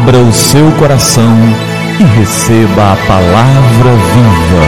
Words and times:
Abra 0.00 0.16
o 0.16 0.32
seu 0.32 0.64
coração 0.78 1.36
e 2.00 2.04
receba 2.18 2.92
a 2.92 2.96
palavra 3.06 3.90
viva. 4.14 4.64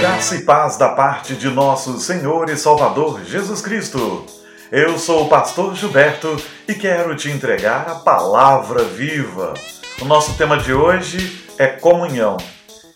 Graça 0.00 0.36
e 0.36 0.40
paz 0.40 0.78
da 0.78 0.88
parte 0.88 1.34
de 1.34 1.50
nosso 1.50 2.00
Senhor 2.00 2.48
e 2.48 2.56
Salvador 2.56 3.20
Jesus 3.26 3.60
Cristo. 3.60 4.24
Eu 4.72 4.98
sou 4.98 5.26
o 5.26 5.28
pastor 5.28 5.76
Gilberto 5.76 6.34
e 6.66 6.72
quero 6.72 7.14
te 7.14 7.30
entregar 7.30 7.86
a 7.90 7.96
palavra 7.96 8.82
viva. 8.82 9.52
O 10.00 10.06
nosso 10.06 10.32
tema 10.38 10.56
de 10.56 10.72
hoje 10.72 11.44
é 11.58 11.66
comunhão. 11.66 12.38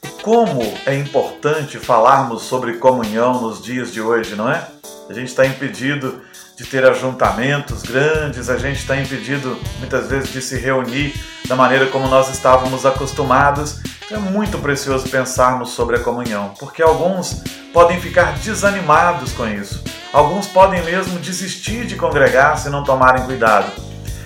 E 0.03 0.09
como 0.23 0.63
é 0.87 0.97
importante 0.97 1.79
falarmos 1.79 2.45
sobre 2.45 2.79
comunhão 2.79 3.43
nos 3.43 3.63
dias 3.63 3.93
de 3.93 4.01
hoje, 4.01 4.35
não 4.35 4.51
é? 4.51 4.74
A 5.09 5.13
gente 5.13 5.29
está 5.29 5.45
impedido 5.45 6.23
de 6.57 6.65
ter 6.65 6.85
ajuntamentos 6.87 7.83
grandes, 7.83 8.49
a 8.49 8.57
gente 8.57 8.79
está 8.79 8.97
impedido 8.97 9.59
muitas 9.79 10.09
vezes 10.09 10.33
de 10.33 10.41
se 10.41 10.57
reunir 10.57 11.15
da 11.47 11.55
maneira 11.55 11.87
como 11.87 12.09
nós 12.09 12.31
estávamos 12.31 12.87
acostumados. 12.87 13.81
Então 14.07 14.19
é 14.19 14.21
muito 14.21 14.59
precioso 14.59 15.09
pensarmos 15.09 15.71
sobre 15.71 15.97
a 15.97 16.01
comunhão, 16.01 16.55
porque 16.59 16.83
alguns 16.83 17.43
podem 17.73 18.01
ficar 18.01 18.39
desanimados 18.39 19.33
com 19.33 19.47
isso. 19.47 19.83
Alguns 20.13 20.47
podem 20.47 20.83
mesmo 20.85 21.19
desistir 21.19 21.87
de 21.87 21.97
congregar 21.97 22.57
se 22.57 22.71
não 22.71 22.85
tomarem 22.85 23.25
cuidado. 23.25 23.71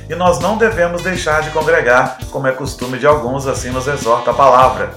E 0.08 0.14
nós 0.14 0.38
não 0.38 0.56
devemos 0.56 1.02
deixar 1.02 1.42
de 1.42 1.50
congregar, 1.50 2.19
como 2.30 2.47
é 2.47 2.52
costume 2.52 2.98
de 2.98 3.06
alguns, 3.06 3.47
assim 3.47 3.70
nos 3.70 3.88
exorta 3.88 4.30
a 4.30 4.34
palavra. 4.34 4.95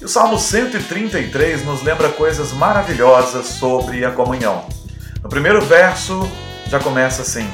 E 0.00 0.04
o 0.04 0.08
Salmo 0.08 0.38
133 0.38 1.64
nos 1.64 1.82
lembra 1.82 2.10
coisas 2.10 2.52
maravilhosas 2.52 3.46
sobre 3.46 4.04
a 4.04 4.10
comunhão. 4.10 4.66
No 5.22 5.28
primeiro 5.28 5.60
verso, 5.60 6.28
já 6.66 6.78
começa 6.78 7.22
assim: 7.22 7.48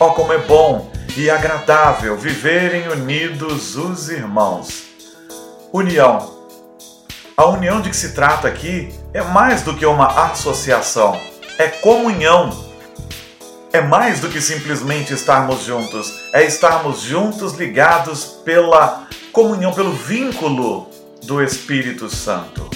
Ó, 0.00 0.08
oh, 0.08 0.12
como 0.12 0.32
é 0.32 0.38
bom 0.38 0.90
e 1.16 1.30
agradável 1.30 2.16
viverem 2.16 2.88
unidos 2.88 3.76
os 3.76 4.08
irmãos. 4.08 4.84
União. 5.72 6.32
A 7.36 7.46
união 7.46 7.80
de 7.80 7.90
que 7.90 7.96
se 7.96 8.12
trata 8.12 8.46
aqui 8.46 8.94
é 9.12 9.22
mais 9.22 9.62
do 9.62 9.74
que 9.74 9.84
uma 9.84 10.06
associação, 10.26 11.20
é 11.58 11.68
comunhão. 11.68 12.64
É 13.72 13.80
mais 13.80 14.20
do 14.20 14.28
que 14.28 14.40
simplesmente 14.40 15.12
estarmos 15.12 15.64
juntos, 15.64 16.30
é 16.32 16.44
estarmos 16.44 17.00
juntos 17.00 17.54
ligados 17.54 18.24
pela 18.44 19.08
comunhão, 19.32 19.72
pelo 19.72 19.92
vínculo 19.92 20.88
do 21.24 21.42
Espírito 21.42 22.08
Santo 22.08 22.73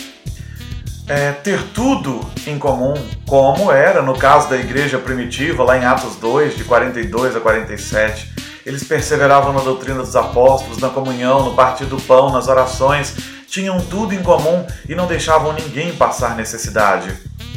é, 1.08 1.32
ter 1.32 1.62
tudo 1.74 2.20
em 2.46 2.58
comum, 2.58 2.94
como 3.26 3.72
era 3.72 4.02
no 4.02 4.16
caso 4.16 4.48
da 4.50 4.56
igreja 4.56 4.98
primitiva, 4.98 5.64
lá 5.64 5.78
em 5.78 5.84
Atos 5.84 6.16
2, 6.16 6.56
de 6.56 6.64
42 6.64 7.34
a 7.34 7.40
47. 7.40 8.32
Eles 8.66 8.84
perseveravam 8.84 9.52
na 9.52 9.60
doutrina 9.60 10.00
dos 10.00 10.14
apóstolos, 10.14 10.78
na 10.78 10.90
comunhão, 10.90 11.44
no 11.44 11.54
partir 11.54 11.86
do 11.86 11.96
pão, 11.96 12.30
nas 12.30 12.48
orações, 12.48 13.16
tinham 13.48 13.80
tudo 13.80 14.14
em 14.14 14.22
comum 14.22 14.66
e 14.86 14.94
não 14.94 15.06
deixavam 15.06 15.54
ninguém 15.54 15.94
passar 15.94 16.36
necessidade. 16.36 17.10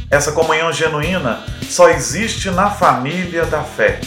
Essa 0.10 0.32
comunhão 0.32 0.72
genuína 0.72 1.44
só 1.70 1.90
existe 1.90 2.50
na 2.50 2.70
família 2.70 3.46
da 3.46 3.62
fé. 3.62 4.00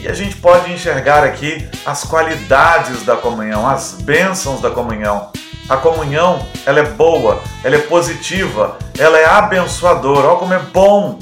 E 0.00 0.08
a 0.08 0.12
gente 0.12 0.34
pode 0.36 0.72
enxergar 0.72 1.22
aqui 1.22 1.68
as 1.86 2.02
qualidades 2.02 3.04
da 3.04 3.16
comunhão, 3.16 3.68
as 3.68 3.92
bênçãos 4.02 4.60
da 4.60 4.70
comunhão. 4.70 5.30
A 5.68 5.76
comunhão, 5.76 6.44
ela 6.66 6.80
é 6.80 6.84
boa, 6.84 7.42
ela 7.64 7.76
é 7.76 7.78
positiva, 7.78 8.76
ela 8.98 9.18
é 9.18 9.24
abençoadora. 9.24 10.28
Olha 10.28 10.38
como 10.38 10.54
é 10.54 10.58
bom 10.58 11.18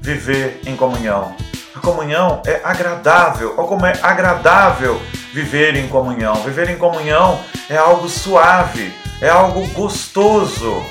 viver 0.00 0.60
em 0.66 0.76
comunhão. 0.76 1.34
A 1.74 1.80
comunhão 1.80 2.42
é 2.46 2.60
agradável. 2.62 3.54
Olha 3.56 3.66
como 3.66 3.86
é 3.86 3.98
agradável 4.02 5.00
viver 5.32 5.74
em 5.76 5.88
comunhão. 5.88 6.34
Viver 6.36 6.68
em 6.68 6.76
comunhão 6.76 7.40
é 7.68 7.76
algo 7.76 8.08
suave, 8.08 8.92
é 9.20 9.28
algo 9.28 9.66
gostoso. 9.68 10.82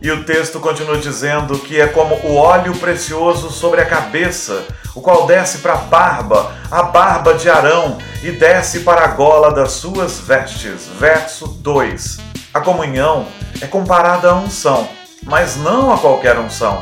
E 0.00 0.12
o 0.12 0.22
texto 0.22 0.60
continua 0.60 0.96
dizendo 0.96 1.58
que 1.58 1.80
é 1.80 1.88
como 1.88 2.14
o 2.14 2.36
óleo 2.36 2.72
precioso 2.76 3.50
sobre 3.50 3.80
a 3.80 3.86
cabeça, 3.86 4.64
o 4.94 5.00
qual 5.00 5.26
desce 5.26 5.58
para 5.58 5.72
a 5.72 5.78
barba, 5.78 6.52
a 6.70 6.84
barba 6.84 7.34
de 7.34 7.50
Arão, 7.50 7.98
e 8.22 8.30
desce 8.30 8.80
para 8.80 9.04
a 9.04 9.08
gola 9.08 9.52
das 9.52 9.72
suas 9.72 10.20
vestes. 10.20 10.86
Verso 10.98 11.48
2. 11.48 12.18
A 12.54 12.60
comunhão 12.60 13.26
é 13.60 13.66
comparada 13.66 14.30
à 14.30 14.34
unção, 14.34 14.88
mas 15.24 15.56
não 15.56 15.92
a 15.92 15.98
qualquer 15.98 16.38
unção. 16.38 16.80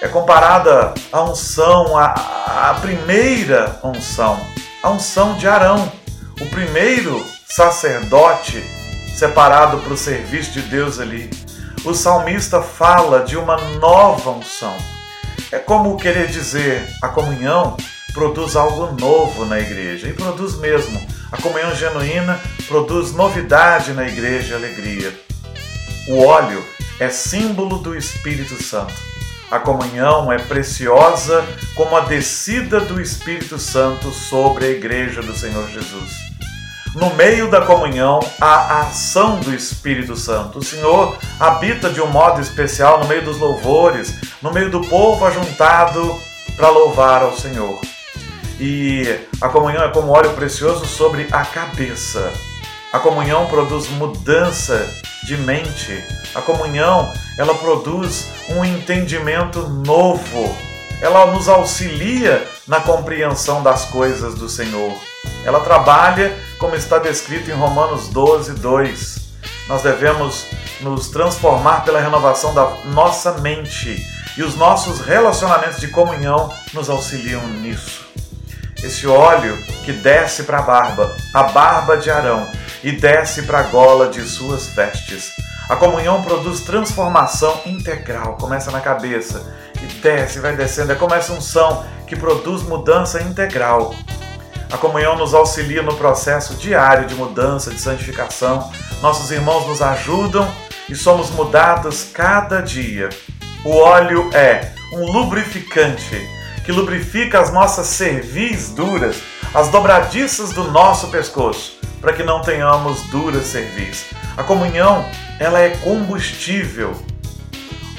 É 0.00 0.08
comparada 0.08 0.94
à 1.12 1.22
unção, 1.22 1.96
à, 1.96 2.70
à 2.70 2.74
primeira 2.80 3.78
unção, 3.84 4.38
a 4.82 4.90
unção 4.90 5.34
de 5.34 5.46
Arão, 5.46 5.90
o 6.40 6.46
primeiro 6.46 7.24
sacerdote 7.48 8.64
separado 9.16 9.78
para 9.78 9.92
o 9.92 9.96
serviço 9.96 10.52
de 10.52 10.62
Deus 10.62 11.00
ali 11.00 11.30
o 11.88 11.94
salmista 11.94 12.60
fala 12.60 13.20
de 13.20 13.36
uma 13.36 13.56
nova 13.56 14.30
unção. 14.30 14.76
É 15.50 15.58
como 15.58 15.96
querer 15.96 16.26
dizer, 16.26 16.86
a 17.02 17.08
comunhão 17.08 17.78
produz 18.12 18.56
algo 18.56 18.94
novo 19.00 19.46
na 19.46 19.58
igreja, 19.58 20.06
e 20.06 20.12
produz 20.12 20.56
mesmo. 20.58 21.00
A 21.32 21.40
comunhão 21.40 21.74
genuína 21.74 22.38
produz 22.66 23.12
novidade 23.14 23.94
na 23.94 24.06
igreja 24.06 24.52
e 24.52 24.56
alegria. 24.56 25.18
O 26.08 26.24
óleo 26.24 26.62
é 27.00 27.08
símbolo 27.08 27.78
do 27.78 27.96
Espírito 27.96 28.62
Santo. 28.62 28.94
A 29.50 29.58
comunhão 29.58 30.30
é 30.30 30.38
preciosa 30.38 31.42
como 31.74 31.96
a 31.96 32.00
descida 32.00 32.80
do 32.80 33.00
Espírito 33.00 33.58
Santo 33.58 34.10
sobre 34.10 34.66
a 34.66 34.70
igreja 34.70 35.22
do 35.22 35.34
Senhor 35.34 35.66
Jesus. 35.70 36.27
No 36.94 37.14
meio 37.14 37.50
da 37.50 37.60
comunhão, 37.60 38.18
a 38.40 38.80
ação 38.80 39.38
do 39.40 39.54
Espírito 39.54 40.16
Santo. 40.16 40.58
O 40.58 40.64
Senhor 40.64 41.16
habita 41.38 41.90
de 41.90 42.00
um 42.00 42.06
modo 42.06 42.40
especial 42.40 42.98
no 43.00 43.06
meio 43.06 43.24
dos 43.24 43.38
louvores, 43.38 44.14
no 44.42 44.52
meio 44.52 44.70
do 44.70 44.80
povo 44.80 45.24
ajuntado 45.24 46.18
para 46.56 46.70
louvar 46.70 47.22
ao 47.22 47.36
Senhor. 47.36 47.78
E 48.58 49.20
a 49.40 49.48
comunhão 49.48 49.84
é 49.84 49.88
como 49.88 50.12
óleo 50.12 50.32
precioso 50.32 50.86
sobre 50.86 51.28
a 51.30 51.44
cabeça. 51.44 52.32
A 52.92 52.98
comunhão 52.98 53.46
produz 53.46 53.88
mudança 53.90 54.88
de 55.24 55.36
mente. 55.36 56.02
A 56.34 56.40
comunhão, 56.40 57.12
ela 57.38 57.54
produz 57.54 58.28
um 58.48 58.64
entendimento 58.64 59.68
novo. 59.68 60.56
Ela 61.00 61.26
nos 61.26 61.48
auxilia 61.48 62.44
na 62.66 62.80
compreensão 62.80 63.62
das 63.62 63.84
coisas 63.84 64.34
do 64.34 64.48
Senhor. 64.48 64.92
Ela 65.48 65.60
trabalha 65.60 66.36
como 66.58 66.74
está 66.76 66.98
descrito 66.98 67.50
em 67.50 67.54
Romanos 67.54 68.08
12, 68.08 68.52
2. 68.52 69.18
Nós 69.66 69.80
devemos 69.80 70.44
nos 70.82 71.08
transformar 71.08 71.86
pela 71.86 71.98
renovação 71.98 72.52
da 72.52 72.68
nossa 72.92 73.32
mente 73.38 73.96
e 74.36 74.42
os 74.42 74.56
nossos 74.56 75.00
relacionamentos 75.00 75.80
de 75.80 75.88
comunhão 75.88 76.52
nos 76.74 76.90
auxiliam 76.90 77.40
nisso. 77.62 78.06
Esse 78.84 79.06
óleo 79.06 79.56
que 79.86 79.92
desce 79.92 80.42
para 80.42 80.58
a 80.58 80.62
barba, 80.62 81.16
a 81.32 81.44
barba 81.44 81.96
de 81.96 82.10
Arão, 82.10 82.46
e 82.84 82.92
desce 82.92 83.44
para 83.44 83.60
a 83.60 83.62
gola 83.62 84.08
de 84.08 84.20
suas 84.24 84.66
vestes. 84.66 85.32
A 85.66 85.76
comunhão 85.76 86.22
produz 86.22 86.60
transformação 86.60 87.58
integral, 87.64 88.36
começa 88.36 88.70
na 88.70 88.82
cabeça 88.82 89.50
e 89.82 89.86
desce, 90.02 90.40
vai 90.40 90.54
descendo, 90.54 90.92
é 90.92 90.94
como 90.94 91.14
essa 91.14 91.32
unção 91.32 91.86
que 92.06 92.14
produz 92.14 92.62
mudança 92.62 93.22
integral. 93.22 93.94
A 94.70 94.76
comunhão 94.76 95.16
nos 95.16 95.32
auxilia 95.32 95.82
no 95.82 95.96
processo 95.96 96.54
diário 96.54 97.06
de 97.06 97.14
mudança, 97.14 97.70
de 97.70 97.80
santificação. 97.80 98.70
Nossos 99.00 99.30
irmãos 99.30 99.66
nos 99.66 99.80
ajudam 99.80 100.46
e 100.90 100.94
somos 100.94 101.30
mudados 101.30 102.04
cada 102.12 102.60
dia. 102.60 103.08
O 103.64 103.76
óleo 103.76 104.28
é 104.34 104.72
um 104.92 105.10
lubrificante 105.10 106.28
que 106.66 106.70
lubrifica 106.70 107.40
as 107.40 107.50
nossas 107.50 107.86
cervis 107.86 108.68
duras, 108.68 109.16
as 109.54 109.68
dobradiças 109.68 110.52
do 110.52 110.64
nosso 110.64 111.08
pescoço, 111.08 111.78
para 111.98 112.12
que 112.12 112.22
não 112.22 112.42
tenhamos 112.42 113.00
duras 113.04 113.46
cervis. 113.46 114.04
A 114.36 114.42
comunhão, 114.42 115.02
ela 115.40 115.60
é 115.60 115.70
combustível. 115.78 116.92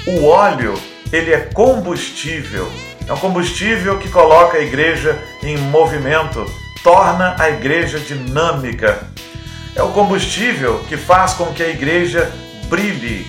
O 0.06 0.24
óleo, 0.24 0.74
ele 1.12 1.32
é 1.32 1.40
combustível 1.52 2.70
é 3.10 3.12
um 3.12 3.16
combustível 3.16 3.98
que 3.98 4.08
coloca 4.08 4.56
a 4.56 4.60
igreja 4.60 5.20
em 5.42 5.58
movimento, 5.58 6.46
torna 6.82 7.36
a 7.38 7.50
igreja 7.50 7.98
dinâmica. 7.98 9.06
É 9.74 9.82
o 9.82 9.90
combustível 9.90 10.82
que 10.88 10.96
faz 10.96 11.34
com 11.34 11.46
que 11.52 11.62
a 11.62 11.68
igreja 11.68 12.30
brilhe, 12.68 13.26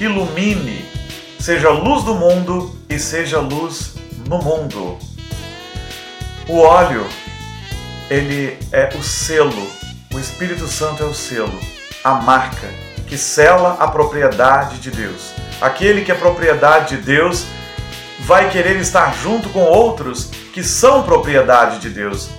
ilumine, 0.00 0.84
seja 1.38 1.70
luz 1.70 2.04
do 2.04 2.14
mundo 2.14 2.76
e 2.88 2.98
seja 2.98 3.38
luz 3.38 3.94
no 4.28 4.38
mundo. 4.38 4.98
O 6.48 6.58
óleo, 6.58 7.06
ele 8.10 8.58
é 8.72 8.90
o 8.96 9.02
selo, 9.02 9.70
o 10.12 10.18
Espírito 10.18 10.66
Santo 10.66 11.02
é 11.02 11.06
o 11.06 11.14
selo, 11.14 11.58
a 12.02 12.14
marca 12.14 12.68
que 13.06 13.18
sela 13.18 13.76
a 13.78 13.88
propriedade 13.88 14.78
de 14.78 14.90
Deus. 14.90 15.32
Aquele 15.60 16.02
que 16.02 16.10
é 16.10 16.14
propriedade 16.14 16.96
de 16.96 17.02
Deus 17.02 17.44
vai 18.20 18.48
querer 18.50 18.76
estar 18.76 19.14
junto 19.14 19.48
com 19.50 19.60
outros 19.60 20.30
que 20.52 20.62
são 20.62 21.02
propriedade 21.02 21.78
de 21.78 21.90
Deus. 21.90 22.30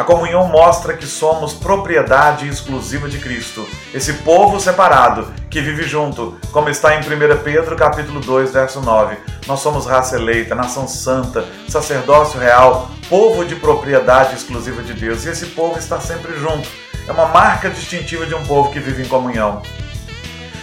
A 0.00 0.02
comunhão 0.02 0.48
mostra 0.48 0.96
que 0.96 1.04
somos 1.04 1.52
propriedade 1.52 2.48
exclusiva 2.48 3.06
de 3.06 3.18
Cristo, 3.18 3.68
esse 3.92 4.14
povo 4.14 4.58
separado 4.58 5.30
que 5.50 5.60
vive 5.60 5.82
junto, 5.82 6.38
como 6.52 6.70
está 6.70 6.94
em 6.94 7.00
1 7.00 7.42
Pedro 7.44 7.76
capítulo 7.76 8.18
2, 8.18 8.50
verso 8.50 8.80
9. 8.80 9.18
Nós 9.46 9.60
somos 9.60 9.84
raça 9.84 10.16
eleita, 10.16 10.54
nação 10.54 10.88
santa, 10.88 11.44
sacerdócio 11.68 12.40
real, 12.40 12.90
povo 13.10 13.44
de 13.44 13.56
propriedade 13.56 14.36
exclusiva 14.36 14.82
de 14.82 14.94
Deus, 14.94 15.26
e 15.26 15.28
esse 15.28 15.44
povo 15.48 15.78
está 15.78 16.00
sempre 16.00 16.32
junto. 16.38 16.66
É 17.06 17.12
uma 17.12 17.26
marca 17.26 17.68
distintiva 17.68 18.24
de 18.24 18.34
um 18.34 18.42
povo 18.46 18.72
que 18.72 18.80
vive 18.80 19.02
em 19.02 19.06
comunhão. 19.06 19.60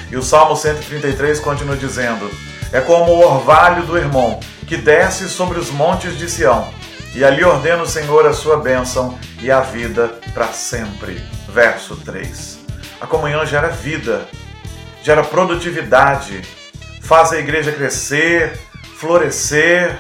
E 0.09 0.17
o 0.17 0.23
Salmo 0.23 0.55
133 0.55 1.39
continua 1.41 1.75
dizendo: 1.75 2.27
É 2.73 2.81
como 2.81 3.11
o 3.11 3.19
orvalho 3.19 3.83
do 3.83 3.99
irmão 3.99 4.39
que 4.65 4.77
desce 4.77 5.29
sobre 5.29 5.59
os 5.59 5.69
montes 5.69 6.17
de 6.17 6.27
Sião 6.27 6.75
e 7.17 7.25
ali 7.25 7.43
ordena 7.43 7.81
o 7.81 7.87
Senhor 7.87 8.27
a 8.27 8.31
sua 8.31 8.57
bênção 8.57 9.17
e 9.41 9.49
a 9.49 9.59
vida 9.59 10.19
para 10.35 10.49
sempre. 10.49 11.15
Verso 11.49 11.95
3. 11.95 12.59
A 13.01 13.07
comunhão 13.07 13.43
gera 13.43 13.69
vida, 13.69 14.27
gera 15.01 15.23
produtividade, 15.23 16.43
faz 17.01 17.33
a 17.33 17.39
igreja 17.39 17.71
crescer, 17.71 18.59
florescer, 18.99 19.99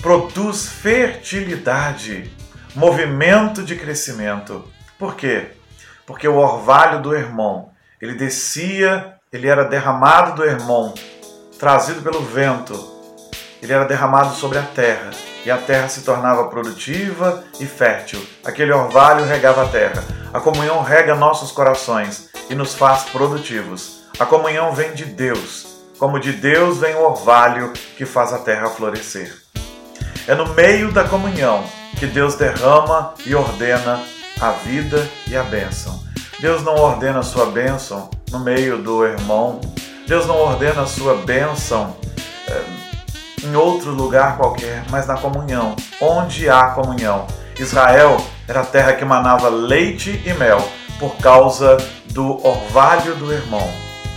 produz 0.00 0.68
fertilidade, 0.68 2.32
movimento 2.72 3.64
de 3.64 3.74
crescimento. 3.74 4.64
Por 4.96 5.16
quê? 5.16 5.48
Porque 6.06 6.28
o 6.28 6.36
orvalho 6.36 7.02
do 7.02 7.16
irmão, 7.16 7.72
ele 8.00 8.14
descia, 8.14 9.14
ele 9.32 9.48
era 9.48 9.64
derramado 9.64 10.36
do 10.36 10.44
irmão, 10.44 10.94
trazido 11.58 12.00
pelo 12.00 12.22
vento, 12.22 12.78
ele 13.60 13.72
era 13.72 13.84
derramado 13.84 14.36
sobre 14.36 14.58
a 14.58 14.62
terra 14.62 15.10
e 15.44 15.50
a 15.50 15.58
terra 15.58 15.88
se 15.88 16.02
tornava 16.02 16.44
produtiva 16.44 17.44
e 17.58 17.66
fértil. 17.66 18.24
Aquele 18.44 18.72
orvalho 18.72 19.24
regava 19.24 19.64
a 19.64 19.68
terra. 19.68 20.04
A 20.32 20.40
comunhão 20.40 20.82
rega 20.82 21.14
nossos 21.14 21.50
corações 21.50 22.30
e 22.48 22.54
nos 22.54 22.74
faz 22.74 23.04
produtivos. 23.04 24.04
A 24.18 24.26
comunhão 24.26 24.72
vem 24.72 24.92
de 24.92 25.04
Deus, 25.04 25.66
como 25.98 26.20
de 26.20 26.32
Deus 26.32 26.78
vem 26.78 26.94
o 26.94 27.02
orvalho 27.02 27.72
que 27.96 28.04
faz 28.04 28.32
a 28.32 28.38
terra 28.38 28.68
florescer. 28.68 29.34
É 30.26 30.34
no 30.34 30.54
meio 30.54 30.92
da 30.92 31.04
comunhão 31.04 31.64
que 31.98 32.06
Deus 32.06 32.34
derrama 32.36 33.14
e 33.26 33.34
ordena 33.34 34.00
a 34.40 34.50
vida 34.50 35.08
e 35.26 35.36
a 35.36 35.42
bênção. 35.42 36.02
Deus 36.40 36.62
não 36.62 36.74
ordena 36.74 37.20
a 37.20 37.22
sua 37.22 37.46
bênção 37.46 38.10
no 38.30 38.40
meio 38.40 38.78
do 38.78 39.04
irmão. 39.04 39.60
Deus 40.06 40.26
não 40.26 40.36
ordena 40.36 40.82
a 40.82 40.86
sua 40.86 41.14
bênção 41.14 41.96
em 43.42 43.54
outro 43.56 43.90
lugar 43.90 44.36
qualquer, 44.36 44.84
mas 44.90 45.06
na 45.06 45.16
comunhão, 45.16 45.74
onde 46.00 46.48
há 46.48 46.66
comunhão. 46.70 47.26
Israel 47.58 48.16
era 48.48 48.60
a 48.60 48.66
terra 48.66 48.92
que 48.94 49.04
manava 49.04 49.48
leite 49.48 50.22
e 50.24 50.32
mel 50.34 50.66
por 50.98 51.16
causa 51.16 51.76
do 52.12 52.44
orvalho 52.46 53.14
do 53.16 53.32
irmão. 53.32 53.68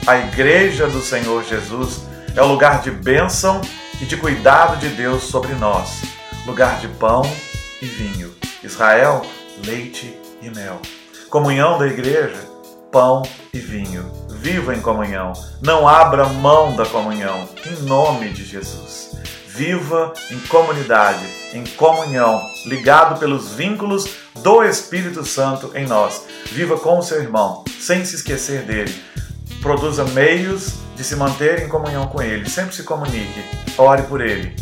A 0.05 0.17
igreja 0.17 0.87
do 0.87 1.01
Senhor 1.01 1.43
Jesus 1.43 2.05
é 2.35 2.41
o 2.41 2.47
lugar 2.47 2.81
de 2.81 2.91
bênção 2.91 3.61
e 4.01 4.05
de 4.05 4.17
cuidado 4.17 4.77
de 4.77 4.89
Deus 4.89 5.23
sobre 5.23 5.53
nós, 5.53 6.03
lugar 6.45 6.79
de 6.79 6.87
pão 6.87 7.23
e 7.81 7.85
vinho. 7.85 8.33
Israel, 8.63 9.25
leite 9.65 10.15
e 10.41 10.49
mel. 10.49 10.79
Comunhão 11.29 11.77
da 11.77 11.87
igreja, 11.87 12.37
pão 12.95 13.23
e 13.53 13.59
vinho. 13.59 14.09
Viva 14.29 14.73
em 14.73 14.79
comunhão. 14.79 15.33
Não 15.61 15.85
abra 15.85 16.29
mão 16.29 16.77
da 16.77 16.85
comunhão. 16.85 17.45
Em 17.65 17.83
nome 17.83 18.29
de 18.29 18.45
Jesus. 18.45 19.17
Viva 19.49 20.13
em 20.31 20.39
comunidade, 20.47 21.25
em 21.53 21.65
comunhão, 21.65 22.41
ligado 22.65 23.19
pelos 23.19 23.51
vínculos 23.51 24.07
do 24.35 24.63
Espírito 24.63 25.25
Santo 25.25 25.71
em 25.75 25.85
nós. 25.85 26.23
Viva 26.53 26.77
com 26.77 26.97
o 26.97 27.03
seu 27.03 27.21
irmão, 27.21 27.65
sem 27.81 28.05
se 28.05 28.15
esquecer 28.15 28.61
dele. 28.61 28.95
Produza 29.61 30.05
meios 30.05 30.75
de 30.95 31.03
se 31.03 31.17
manter 31.17 31.63
em 31.63 31.67
comunhão 31.67 32.07
com 32.07 32.21
ele. 32.21 32.49
Sempre 32.49 32.75
se 32.75 32.83
comunique. 32.83 33.43
Ore 33.77 34.03
por 34.03 34.21
ele. 34.21 34.55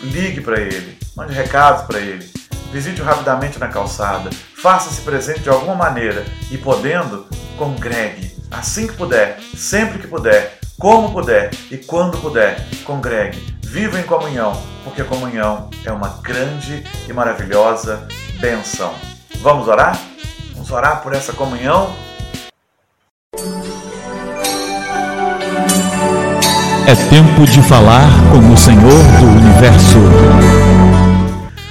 Ligue 0.00 0.40
para 0.40 0.60
ele. 0.60 0.96
Mande 1.16 1.32
recados 1.32 1.86
para 1.86 1.98
ele. 1.98 2.30
Visite-o 2.70 3.04
rapidamente 3.04 3.58
na 3.58 3.66
calçada. 3.66 4.30
Faça-se 4.54 5.00
presente 5.00 5.40
de 5.40 5.48
alguma 5.48 5.74
maneira 5.74 6.24
e, 6.52 6.58
podendo, 6.58 7.26
congregue. 7.58 8.34
Assim 8.50 8.86
que 8.86 8.94
puder, 8.94 9.38
sempre 9.54 9.98
que 9.98 10.06
puder, 10.06 10.58
como 10.78 11.12
puder 11.12 11.50
e 11.70 11.76
quando 11.76 12.16
puder, 12.18 12.64
congregue 12.84 13.58
Viva 13.68 14.00
em 14.00 14.02
comunhão, 14.02 14.58
porque 14.82 15.02
a 15.02 15.04
comunhão 15.04 15.68
é 15.84 15.92
uma 15.92 16.08
grande 16.22 16.82
e 17.06 17.12
maravilhosa 17.12 18.08
benção. 18.40 18.94
Vamos 19.42 19.68
orar? 19.68 20.00
Vamos 20.54 20.70
orar 20.70 21.02
por 21.02 21.12
essa 21.12 21.34
comunhão? 21.34 21.94
É 26.86 26.94
tempo 27.10 27.44
de 27.44 27.60
falar 27.60 28.08
com 28.32 28.50
o 28.50 28.56
Senhor 28.56 29.02
do 29.20 29.26
Universo. 29.26 29.98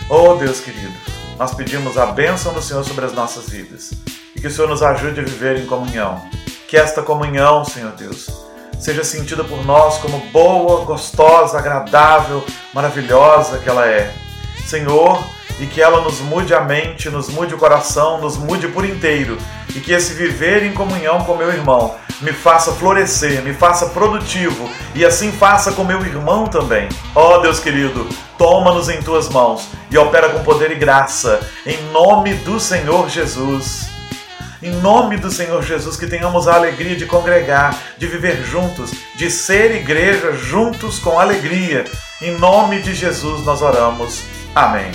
Oh 0.08 0.36
Deus 0.36 0.60
querido, 0.60 0.94
nós 1.40 1.56
pedimos 1.56 1.98
a 1.98 2.06
bênção 2.06 2.54
do 2.54 2.62
Senhor 2.62 2.84
sobre 2.84 3.06
as 3.06 3.14
nossas 3.14 3.50
vidas 3.50 3.90
e 4.38 4.42
que 4.42 4.48
o 4.48 4.52
Senhor 4.52 4.70
nos 4.70 4.84
ajude 4.84 5.20
a 5.20 5.24
viver 5.24 5.58
em 5.58 5.66
comunhão. 5.66 6.22
Que 6.68 6.78
esta 6.78 7.02
comunhão, 7.02 7.66
Senhor 7.66 7.92
Deus, 7.94 8.28
seja 8.80 9.04
sentida 9.04 9.44
por 9.44 9.66
nós 9.66 9.98
como 9.98 10.20
boa, 10.32 10.86
gostosa, 10.86 11.58
agradável, 11.58 12.46
maravilhosa 12.72 13.58
que 13.58 13.68
ela 13.68 13.88
é. 13.88 14.14
Senhor, 14.64 15.24
e 15.60 15.66
que 15.66 15.82
ela 15.82 16.02
nos 16.02 16.20
mude 16.20 16.54
a 16.54 16.62
mente, 16.62 17.10
nos 17.10 17.30
mude 17.30 17.56
o 17.56 17.58
coração, 17.58 18.22
nos 18.22 18.38
mude 18.38 18.68
por 18.68 18.86
inteiro, 18.86 19.38
e 19.76 19.80
que 19.80 19.92
esse 19.92 20.14
viver 20.14 20.64
em 20.64 20.74
comunhão 20.74 21.24
com 21.24 21.36
meu 21.36 21.50
irmão 21.50 21.96
me 22.22 22.32
faça 22.32 22.72
florescer, 22.72 23.42
me 23.42 23.54
faça 23.54 23.88
produtivo, 23.88 24.70
e 24.94 25.04
assim 25.04 25.32
faça 25.32 25.72
com 25.72 25.84
meu 25.84 26.02
irmão 26.06 26.46
também. 26.46 26.90
Ó 27.16 27.38
oh, 27.38 27.40
Deus 27.40 27.60
querido, 27.60 28.08
toma-nos 28.38 28.90
em 28.90 29.02
tuas 29.02 29.30
mãos 29.30 29.68
e 29.90 29.98
opera 29.98 30.30
com 30.30 30.44
poder 30.44 30.72
e 30.72 30.76
graça, 30.76 31.40
em 31.66 31.82
nome 31.92 32.34
do 32.36 32.60
Senhor 32.60 33.10
Jesus. 33.10 33.97
Em 34.62 34.72
nome 34.72 35.18
do 35.18 35.30
Senhor 35.30 35.62
Jesus, 35.62 35.98
que 35.98 36.08
tenhamos 36.08 36.48
a 36.48 36.56
alegria 36.56 36.96
de 36.96 37.06
congregar, 37.06 37.78
de 37.98 38.08
viver 38.08 38.44
juntos, 38.44 38.92
de 39.16 39.30
ser 39.30 39.76
igreja 39.76 40.34
juntos 40.34 40.98
com 40.98 41.20
alegria. 41.20 41.86
Em 42.22 42.38
nome 42.38 42.82
de 42.82 42.96
Jesus 42.96 43.46
nós 43.46 43.62
oramos. 43.62 44.24
Amém. 44.56 44.92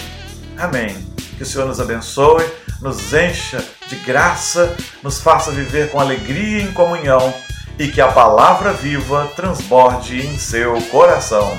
Amém. 0.59 0.97
Que 1.37 1.45
o 1.45 1.47
Senhor 1.47 1.67
nos 1.67 1.81
abençoe, 1.81 2.45
nos 2.81 3.13
encha 3.13 3.65
de 3.89 3.97
graça, 3.97 4.77
nos 5.03 5.21
faça 5.21 5.53
viver 5.53 5.91
com 5.91 6.01
alegria 6.01 6.59
e 6.59 6.63
em 6.63 6.73
comunhão 6.73 7.33
e 7.79 7.89
que 7.89 8.01
a 8.01 8.09
palavra 8.09 8.73
viva 8.73 9.31
transborde 9.35 10.27
em 10.27 10.37
seu 10.39 10.81
coração. 10.83 11.57